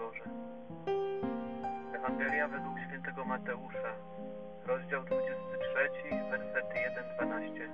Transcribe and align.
Boże. 0.00 0.24
Ewangelia 1.94 2.48
według 2.48 2.78
świętego 2.88 3.24
Mateusza, 3.24 3.92
rozdział 4.66 5.04
23, 5.04 5.90
wersety 6.30 6.74
1-12. 7.20 7.68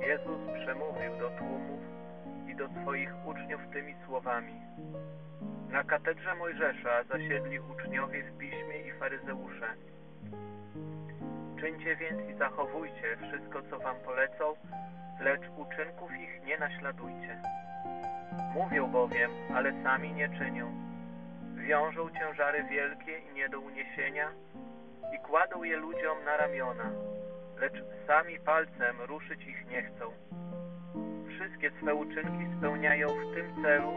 Jezus 0.00 0.40
przemówił 0.54 1.16
do 1.18 1.30
tłumów 1.30 1.80
i 2.48 2.56
do 2.56 2.68
swoich 2.68 3.26
uczniów 3.26 3.60
tymi 3.72 3.94
słowami. 4.06 4.60
Na 5.70 5.84
katedrze 5.84 6.34
Mojżesza 6.34 7.04
zasiedli 7.04 7.60
uczniowie 7.60 8.22
w 8.22 8.38
piśmie 8.38 8.78
i 8.88 8.92
faryzeusze. 8.92 9.74
Czyńcie 11.60 11.96
więc 11.96 12.30
i 12.30 12.38
zachowujcie 12.38 13.16
wszystko, 13.16 13.62
co 13.70 13.78
wam 13.78 13.96
polecą, 13.96 14.54
lecz 15.20 15.42
uczynków 15.56 16.10
ich 16.12 16.44
nie 16.46 16.58
naśladujcie. 16.58 17.42
Mówią 18.54 18.86
bowiem, 18.86 19.30
ale 19.54 19.72
sami 19.82 20.12
nie 20.12 20.28
czynią. 20.28 20.72
Wiążą 21.54 22.10
ciężary 22.10 22.64
wielkie 22.64 23.18
i 23.18 23.34
nie 23.34 23.48
do 23.48 23.60
uniesienia 23.60 24.30
i 25.14 25.18
kładą 25.18 25.62
je 25.62 25.76
ludziom 25.76 26.24
na 26.24 26.36
ramiona, 26.36 26.90
lecz 27.60 27.84
sami 28.06 28.38
palcem 28.38 29.02
ruszyć 29.08 29.46
ich 29.46 29.66
nie 29.66 29.82
chcą. 29.82 30.12
Wszystkie 31.28 31.70
swe 31.70 31.94
uczynki 31.94 32.56
spełniają 32.58 33.08
w 33.08 33.34
tym 33.34 33.62
celu, 33.62 33.92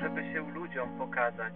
żeby 0.00 0.22
się 0.32 0.50
ludziom 0.50 0.98
pokazać. 0.98 1.54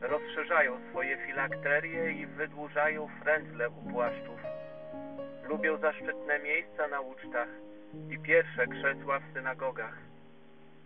Rozszerzają 0.00 0.72
swoje 0.90 1.16
filakterie 1.26 2.12
i 2.12 2.26
wydłużają 2.26 3.08
frędzle 3.22 3.70
u 3.70 3.90
płaszczów. 3.90 4.40
Lubią 5.48 5.78
zaszczytne 5.78 6.38
miejsca 6.38 6.88
na 6.88 7.00
ucztach 7.00 7.48
i 8.10 8.18
pierwsze 8.18 8.66
krzesła 8.66 9.18
w 9.18 9.32
synagogach. 9.34 10.09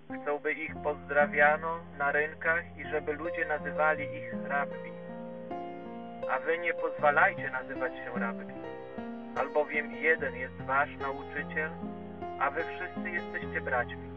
Chcą, 0.04 0.38
by 0.38 0.52
ich 0.52 0.74
pozdrawiano 0.82 1.78
na 1.98 2.12
rynkach 2.12 2.64
i 2.78 2.88
żeby 2.88 3.12
ludzie 3.12 3.46
nazywali 3.46 4.04
ich 4.04 4.32
rabbi. 4.48 4.92
A 6.30 6.38
wy 6.38 6.58
nie 6.58 6.74
pozwalajcie 6.74 7.50
nazywać 7.50 7.92
się 7.92 8.20
rabbi, 8.20 8.54
albowiem 9.36 9.92
jeden 9.92 10.36
jest 10.36 10.62
wasz 10.66 10.96
nauczyciel, 10.96 11.70
a 12.40 12.50
wy 12.50 12.64
wszyscy 12.64 13.10
jesteście 13.10 13.60
braćmi. 13.60 14.10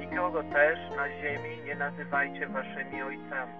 Nikogo 0.00 0.42
też 0.42 0.78
na 0.96 1.08
ziemi 1.08 1.62
nie 1.64 1.74
nazywajcie 1.74 2.46
waszymi 2.46 3.02
ojcami. 3.02 3.54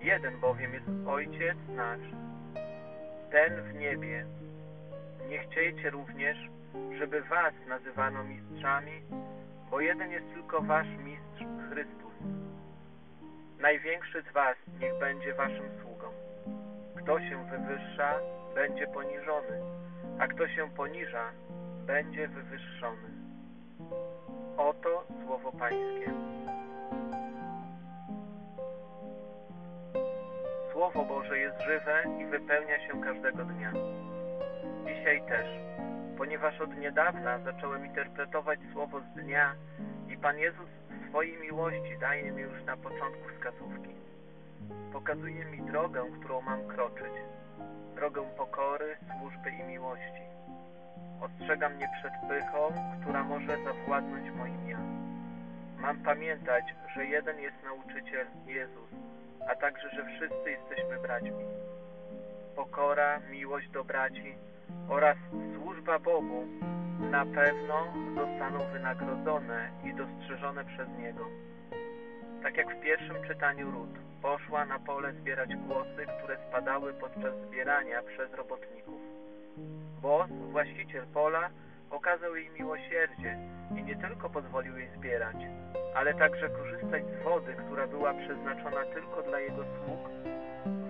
Jeden 0.00 0.40
bowiem 0.40 0.74
jest 0.74 0.86
Ojciec 1.06 1.56
nasz, 1.68 2.00
ten 3.30 3.62
w 3.62 3.74
niebie. 3.74 4.26
Nie 5.28 5.38
chciejcie 5.38 5.90
również, 5.90 6.38
żeby 6.98 7.22
was 7.22 7.54
nazywano 7.68 8.24
mistrzami, 8.24 9.02
bo 9.70 9.80
jeden 9.80 10.10
jest 10.10 10.26
tylko 10.34 10.62
wasz 10.62 10.88
mistrz 11.04 11.44
Chrystus. 11.70 12.14
Największy 13.60 14.22
z 14.22 14.32
was 14.32 14.56
niech 14.80 14.98
będzie 14.98 15.34
waszym 15.34 15.70
sługą. 15.82 16.06
Kto 16.96 17.20
się 17.20 17.44
wywyższa, 17.50 18.14
będzie 18.54 18.86
poniżony, 18.86 19.60
a 20.18 20.26
kto 20.26 20.48
się 20.48 20.70
poniża, 20.70 21.30
będzie 21.86 22.28
wywyższony. 22.28 23.08
Oto 24.56 25.04
słowo 25.24 25.52
Pańskie. 25.52 26.12
Słowo 30.72 31.04
Boże 31.04 31.38
jest 31.38 31.60
żywe 31.60 32.04
i 32.20 32.26
wypełnia 32.26 32.88
się 32.88 33.00
każdego 33.00 33.44
dnia. 33.44 33.72
Dzisiaj 34.86 35.22
też, 35.28 35.46
ponieważ 36.20 36.60
od 36.60 36.78
niedawna 36.78 37.38
zacząłem 37.38 37.86
interpretować 37.86 38.60
słowo 38.72 39.00
z 39.00 39.20
dnia 39.20 39.54
i 40.08 40.16
Pan 40.16 40.38
Jezus 40.38 40.68
w 40.90 41.08
swojej 41.08 41.38
miłości 41.38 41.98
daje 42.00 42.32
mi 42.32 42.42
już 42.42 42.64
na 42.64 42.76
początku 42.76 43.28
wskazówki. 43.34 43.94
Pokazuje 44.92 45.44
mi 45.44 45.62
drogę, 45.62 46.04
którą 46.18 46.40
mam 46.40 46.68
kroczyć. 46.68 47.12
Drogę 47.94 48.22
pokory, 48.36 48.96
służby 49.10 49.50
i 49.50 49.62
miłości. 49.62 50.22
Ostrzega 51.20 51.68
mnie 51.68 51.88
przed 52.00 52.12
pychą, 52.28 52.72
która 53.00 53.24
może 53.24 53.64
zawładnąć 53.64 54.30
moim 54.30 54.68
ja. 54.68 54.78
Mam 55.78 55.96
pamiętać, 55.96 56.64
że 56.94 57.06
jeden 57.06 57.38
jest 57.40 57.56
nauczyciel 57.64 58.26
Jezus, 58.46 58.90
a 59.48 59.54
także, 59.54 59.90
że 59.90 60.04
wszyscy 60.04 60.50
jesteśmy 60.50 61.00
braćmi. 61.02 61.44
Pokora, 62.56 63.20
miłość 63.30 63.70
do 63.70 63.84
braci 63.84 64.34
oraz 64.88 65.16
służba 65.54 65.98
Bogu 65.98 66.46
na 67.10 67.26
pewno 67.26 67.92
zostaną 68.14 68.58
wynagrodzone 68.72 69.70
i 69.84 69.94
dostrzeżone 69.94 70.64
przez 70.64 70.88
Niego. 70.98 71.26
Tak 72.42 72.56
jak 72.56 72.76
w 72.76 72.80
pierwszym 72.80 73.16
czytaniu 73.26 73.70
Rut 73.70 73.90
poszła 74.22 74.66
na 74.66 74.78
pole 74.78 75.12
zbierać 75.12 75.56
głosy, 75.56 76.06
które 76.18 76.36
spadały 76.48 76.94
podczas 76.94 77.34
zbierania 77.48 78.02
przez 78.02 78.34
robotników. 78.34 79.00
Boss, 80.02 80.30
właściciel 80.30 81.06
pola, 81.14 81.50
okazał 81.90 82.36
jej 82.36 82.50
miłosierdzie 82.50 83.38
i 83.76 83.82
nie 83.82 83.96
tylko 83.96 84.30
pozwolił 84.30 84.78
jej 84.78 84.88
zbierać, 84.96 85.36
ale 85.94 86.14
także 86.14 86.48
korzystać 86.48 87.02
z 87.04 87.24
wody, 87.24 87.54
która 87.66 87.86
była 87.86 88.14
przeznaczona 88.14 88.84
tylko 88.94 89.22
dla 89.22 89.40
jego 89.40 89.64
sług. 89.64 90.10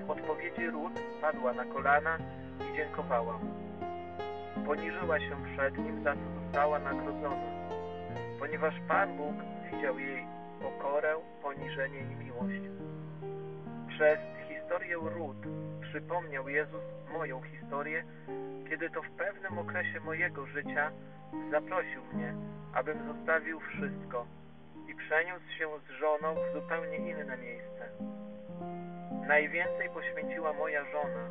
W 0.07 0.11
odpowiedzi 0.11 0.67
Rut 0.67 0.93
padła 1.21 1.53
na 1.53 1.65
kolana 1.65 2.19
i 2.61 2.77
dziękowała 2.77 3.39
mu. 3.39 3.70
Poniżyła 4.71 5.21
się 5.21 5.37
przed 5.55 5.79
nim, 5.79 6.05
za 6.05 6.15
co 6.15 6.41
została 6.45 6.79
nagrodzona, 6.79 7.51
ponieważ 8.39 8.75
Pan 8.89 9.17
Bóg 9.17 9.35
widział 9.73 9.99
jej 9.99 10.25
pokorę, 10.63 11.15
poniżenie 11.43 12.01
i 12.01 12.25
miłość. 12.25 12.63
Przez 13.89 14.19
historię 14.49 14.97
Rut 15.03 15.37
przypomniał 15.81 16.49
Jezus 16.49 16.83
moją 17.13 17.43
historię, 17.43 18.05
kiedy 18.69 18.91
to 18.91 19.03
w 19.03 19.11
pewnym 19.11 19.59
okresie 19.59 20.01
mojego 20.01 20.47
życia 20.47 20.91
zaprosił 21.51 22.03
mnie, 22.13 22.35
abym 22.75 22.99
zostawił 23.07 23.61
wszystko 23.61 24.27
i 24.89 24.95
przeniósł 24.95 25.51
się 25.59 25.69
z 25.89 26.01
żoną 26.01 26.35
w 26.35 26.55
zupełnie 26.55 26.97
inne 26.97 27.37
miejsce. 27.37 27.89
Najwięcej 29.29 29.89
poświęciła 29.95 30.53
moja 30.53 30.85
żona. 30.85 31.31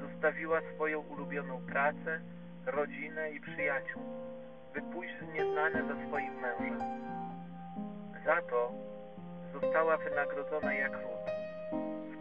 Zostawiła 0.00 0.60
swoją 0.74 1.00
ulubioną 1.00 1.66
pracę, 1.66 2.20
rodzinę 2.66 3.30
i 3.30 3.40
przyjaciół, 3.40 4.02
by 4.74 4.82
pójść 4.82 5.14
nieznane 5.34 5.82
za 5.88 6.06
swoim 6.06 6.34
mężem. 6.34 6.78
Za 8.24 8.42
to 8.42 8.72
została 9.52 9.96
wynagrodzona 9.96 10.74
jak 10.74 10.92
Rut. 10.92 11.24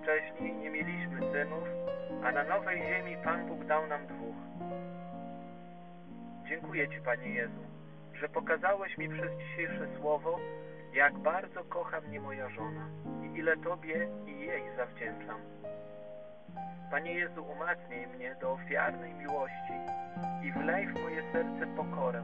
Wcześniej 0.01 0.53
nie 0.53 0.69
mieliśmy 0.69 1.19
synów, 1.31 1.67
a 2.23 2.31
na 2.31 2.43
nowej 2.43 2.81
ziemi 2.81 3.17
Pan 3.23 3.47
Bóg 3.47 3.65
dał 3.65 3.87
nam 3.87 4.07
dwóch. 4.07 4.35
Dziękuję 6.47 6.89
Ci, 6.89 7.01
Panie 7.01 7.29
Jezu, 7.29 7.63
że 8.13 8.29
pokazałeś 8.29 8.97
mi 8.97 9.09
przez 9.09 9.31
dzisiejsze 9.37 9.87
słowo, 9.99 10.39
jak 10.93 11.17
bardzo 11.17 11.63
kocha 11.63 12.01
mnie 12.01 12.19
moja 12.19 12.49
żona 12.49 12.87
i 13.23 13.37
ile 13.37 13.57
Tobie 13.57 14.07
i 14.27 14.39
jej 14.39 14.63
zawdzięczam. 14.77 15.39
Panie 16.91 17.13
Jezu, 17.13 17.43
umacnij 17.43 18.07
mnie 18.07 18.35
do 18.41 18.51
ofiarnej 18.51 19.13
miłości 19.13 19.73
i 20.43 20.51
wlej 20.51 20.87
w 20.87 20.93
moje 20.93 21.31
serce 21.31 21.67
pokorę, 21.75 22.23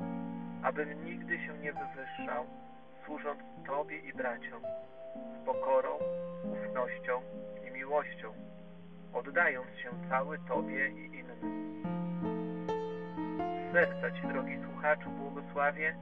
abym 0.63 1.06
nigdy 1.06 1.40
się 1.40 1.57
nie 1.57 1.74
wywyższał, 1.74 2.46
służąc 3.06 3.40
Tobie 3.68 3.97
i 3.97 4.13
braciom, 4.13 4.62
z 5.35 5.46
pokorą, 5.46 5.90
ufnością 6.44 7.22
i 7.68 7.72
miłością, 7.72 8.34
oddając 9.13 9.68
się 9.78 9.90
cały 10.09 10.40
Tobie 10.40 10.89
i 10.89 11.19
innym. 11.19 11.69
Serca 13.74 14.12
Ci, 14.12 14.27
drogi 14.27 14.57
słuchaczu, 14.65 15.10
błogosławię 15.10 15.95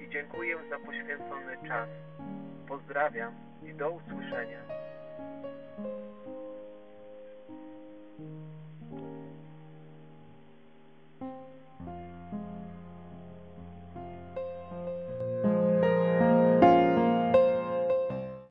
i 0.00 0.10
dziękuję 0.10 0.56
za 0.70 0.78
poświęcony 0.78 1.68
czas. 1.68 1.88
Pozdrawiam 2.68 3.34
i 3.62 3.74
do 3.74 3.90
usłyszenia. 3.90 4.58
Thank 8.18 8.30
you. 8.30 8.57